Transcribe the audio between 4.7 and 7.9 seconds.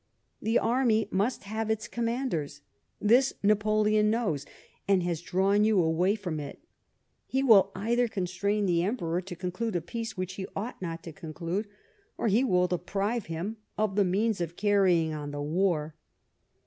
and has drawn you away from it. He will